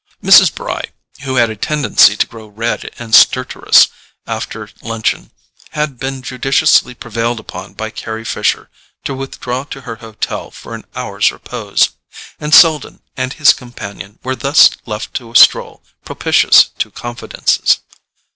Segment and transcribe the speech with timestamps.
[0.23, 0.51] Mrs.
[0.55, 0.85] Bry,
[1.25, 3.87] who had a tendency to grow red and stertorous
[4.25, 5.29] after luncheon,
[5.73, 8.71] had been judiciously prevailed upon by Carry Fisher
[9.03, 11.89] to withdraw to her hotel for an hour's repose;
[12.39, 17.81] and Selden and his companion were thus left to a stroll propitious to confidences.